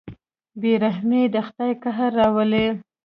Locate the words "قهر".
1.83-2.11